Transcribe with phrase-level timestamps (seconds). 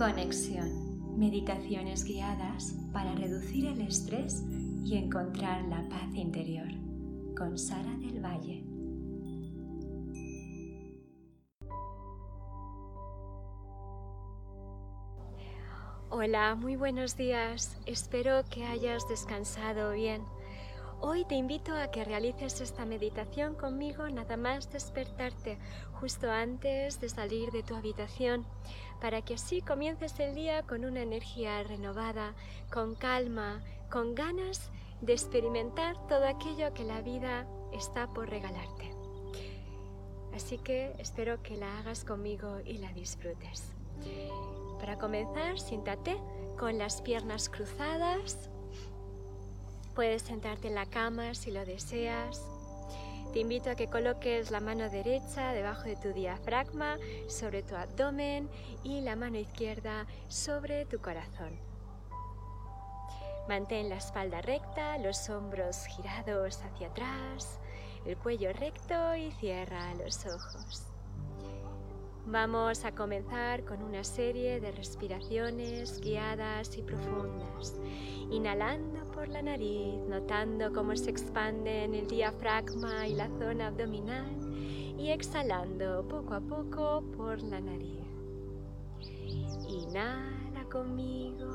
[0.00, 1.18] Conexión.
[1.18, 4.42] Meditaciones guiadas para reducir el estrés
[4.82, 6.68] y encontrar la paz interior.
[7.36, 8.64] Con Sara del Valle.
[16.08, 17.78] Hola, muy buenos días.
[17.84, 20.22] Espero que hayas descansado bien.
[21.02, 25.56] Hoy te invito a que realices esta meditación conmigo nada más despertarte
[25.94, 28.44] justo antes de salir de tu habitación
[29.00, 32.34] para que así comiences el día con una energía renovada,
[32.70, 38.94] con calma, con ganas de experimentar todo aquello que la vida está por regalarte.
[40.34, 43.72] Así que espero que la hagas conmigo y la disfrutes.
[44.78, 46.18] Para comenzar, siéntate
[46.58, 48.50] con las piernas cruzadas
[49.94, 52.42] Puedes sentarte en la cama si lo deseas.
[53.32, 56.96] Te invito a que coloques la mano derecha debajo de tu diafragma,
[57.28, 58.48] sobre tu abdomen
[58.82, 61.58] y la mano izquierda sobre tu corazón.
[63.48, 67.58] Mantén la espalda recta, los hombros girados hacia atrás,
[68.04, 70.86] el cuello recto y cierra los ojos.
[72.26, 77.80] Vamos a comenzar con una serie de respiraciones guiadas y profundas,
[78.30, 84.36] inhalando por la nariz, notando cómo se expanden el diafragma y la zona abdominal
[84.98, 88.04] y exhalando poco a poco por la nariz.
[89.68, 91.48] Inhala conmigo.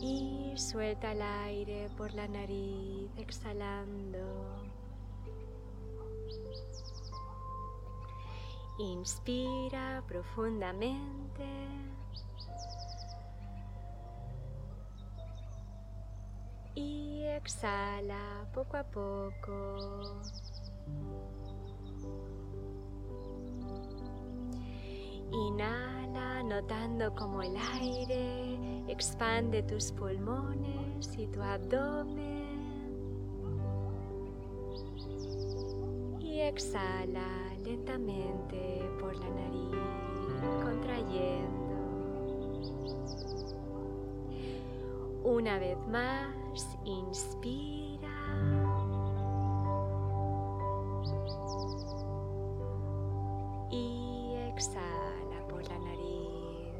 [0.00, 4.79] Y suelta el aire por la nariz, exhalando.
[8.80, 11.44] Inspira profundamente.
[16.74, 20.22] Y exhala poco a poco.
[25.30, 32.48] Inhala notando como el aire expande tus pulmones y tu abdomen.
[36.18, 39.76] Y exhala lentamente por la nariz,
[40.64, 41.50] contrayendo.
[45.22, 46.34] Una vez más,
[46.84, 48.08] inspira.
[53.70, 56.74] Y exhala por la nariz.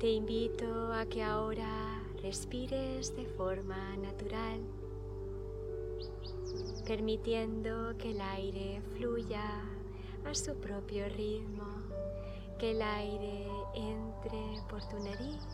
[0.00, 4.81] Te invito a que ahora respires de forma natural
[6.86, 9.62] permitiendo que el aire fluya
[10.28, 11.66] a su propio ritmo,
[12.58, 15.46] que el aire entre por tu nariz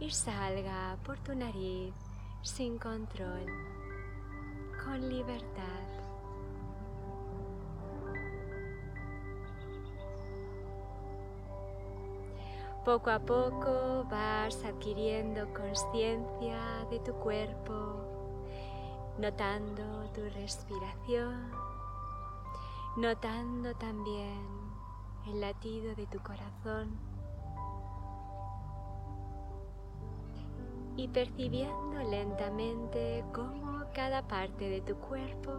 [0.00, 1.94] y salga por tu nariz
[2.42, 3.46] sin control,
[4.84, 6.00] con libertad.
[12.84, 18.09] Poco a poco vas adquiriendo conciencia de tu cuerpo
[19.18, 19.82] notando
[20.14, 21.50] tu respiración,
[22.96, 24.40] notando también
[25.26, 26.98] el latido de tu corazón
[30.96, 35.52] y percibiendo lentamente cómo cada parte de tu cuerpo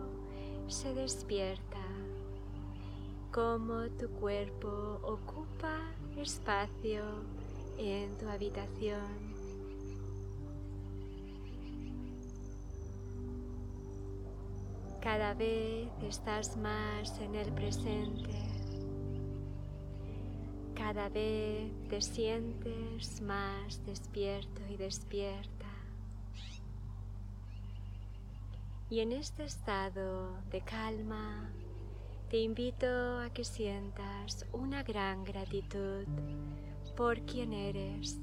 [0.68, 1.80] se despierta,
[3.32, 5.78] cómo tu cuerpo ocupa
[6.18, 7.04] espacio
[7.78, 9.31] en tu habitación.
[15.02, 18.38] Cada vez estás más en el presente.
[20.76, 25.66] Cada vez te sientes más despierto y despierta.
[28.92, 31.50] Y en este estado de calma,
[32.30, 36.06] te invito a que sientas una gran gratitud
[36.96, 38.20] por quien eres.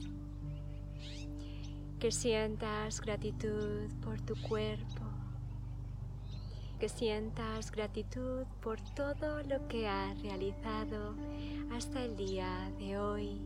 [1.99, 4.98] Que sientas gratitud por tu cuerpo
[6.79, 11.17] que sientas gratitud por todo lo que has realizado
[11.73, 13.41] hasta el día de hoy.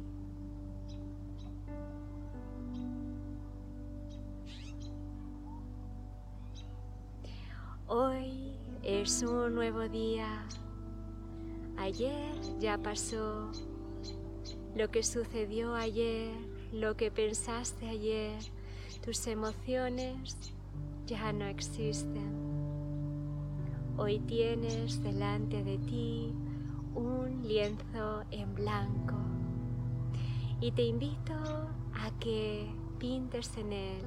[7.86, 10.46] Hoy es un nuevo día.
[11.78, 13.50] Ayer ya pasó.
[14.74, 16.34] Lo que sucedió ayer,
[16.72, 18.38] lo que pensaste ayer,
[19.02, 20.52] tus emociones
[21.06, 22.61] ya no existen.
[23.98, 26.32] Hoy tienes delante de ti
[26.94, 29.16] un lienzo en blanco
[30.60, 31.34] y te invito
[31.94, 34.02] a que pintes en él,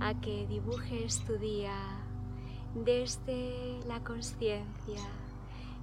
[0.00, 1.76] a que dibujes tu día,
[2.74, 5.02] desde la conciencia,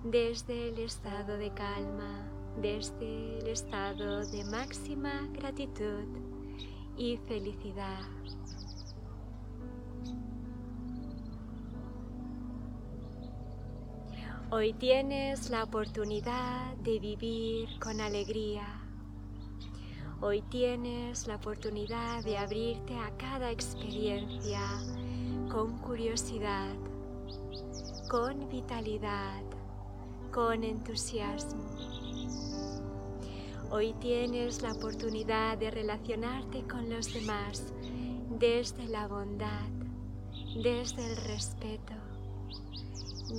[0.03, 2.27] desde el estado de calma,
[2.62, 6.03] desde el estado de máxima gratitud
[6.97, 8.01] y felicidad.
[14.51, 18.66] Hoy tienes la oportunidad de vivir con alegría.
[20.22, 24.62] Hoy tienes la oportunidad de abrirte a cada experiencia
[25.51, 26.74] con curiosidad,
[28.10, 29.44] con vitalidad,
[30.34, 31.63] con entusiasmo.
[33.69, 37.72] Hoy tienes la oportunidad de relacionarte con los demás
[38.40, 39.69] desde la bondad,
[40.63, 41.94] desde el respeto,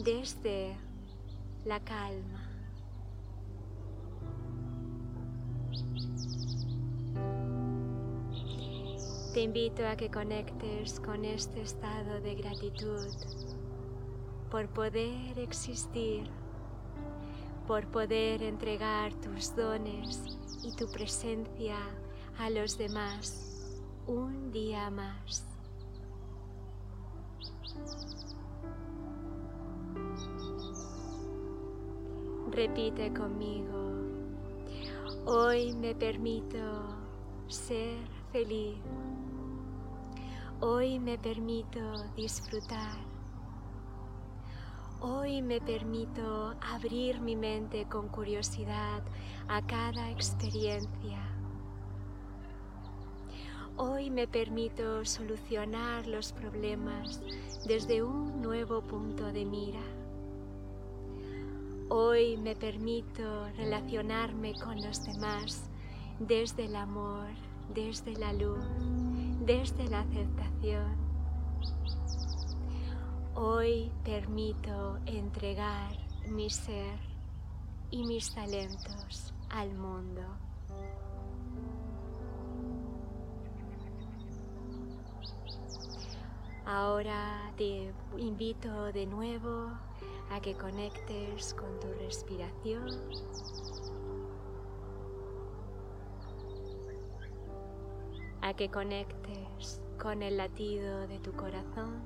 [0.05, 0.77] desde
[1.65, 2.47] la calma.
[9.35, 13.07] Te invito a que conectes con este estado de gratitud
[14.51, 16.29] por poder existir,
[17.67, 20.25] por poder entregar tus dones
[20.65, 21.77] y tu presencia
[22.39, 25.47] a los demás un día más.
[32.53, 33.93] Repite conmigo,
[35.25, 36.59] hoy me permito
[37.47, 37.97] ser
[38.33, 38.77] feliz,
[40.61, 41.81] hoy me permito
[42.17, 42.99] disfrutar,
[45.01, 49.03] hoy me permito abrir mi mente con curiosidad
[49.47, 51.23] a cada experiencia.
[53.77, 57.23] Hoy me permito solucionar los problemas
[57.65, 60.00] desde un nuevo punto de mira.
[61.93, 65.69] Hoy me permito relacionarme con los demás
[66.21, 67.27] desde el amor,
[67.75, 68.65] desde la luz,
[69.45, 70.95] desde la aceptación.
[73.35, 75.91] Hoy permito entregar
[76.29, 76.97] mi ser
[77.91, 80.23] y mis talentos al mundo.
[86.65, 89.73] Ahora te invito de nuevo
[90.31, 92.89] a que conectes con tu respiración.
[98.41, 102.01] A que conectes con el latido de tu corazón.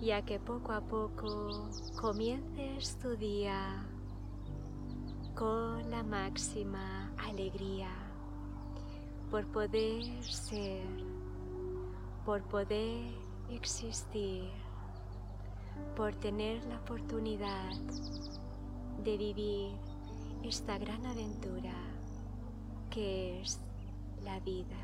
[0.00, 1.68] Y a que poco a poco
[2.00, 3.84] comiences tu día
[5.34, 7.90] con la máxima alegría
[9.30, 11.17] por poder ser
[12.28, 13.06] por poder
[13.48, 14.50] existir,
[15.96, 17.72] por tener la oportunidad
[19.02, 19.72] de vivir
[20.42, 21.72] esta gran aventura
[22.90, 23.58] que es
[24.22, 24.76] la vida.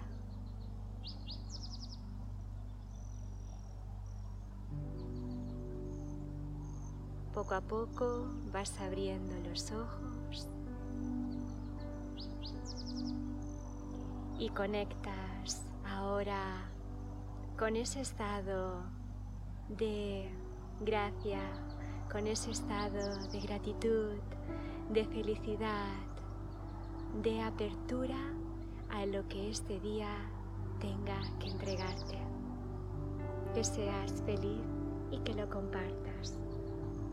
[7.35, 10.49] Poco a poco vas abriendo los ojos
[14.39, 16.71] y conectas ahora
[17.59, 18.83] con ese estado
[19.69, 20.29] de
[20.81, 21.41] gracia,
[22.11, 24.17] con ese estado de gratitud,
[24.91, 25.93] de felicidad,
[27.23, 28.19] de apertura
[28.91, 30.09] a lo que este día
[30.81, 32.19] tenga que entregarte.
[33.55, 34.63] Que seas feliz
[35.13, 36.37] y que lo compartas.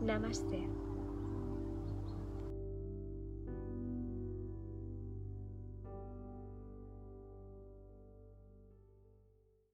[0.00, 0.81] Namaste.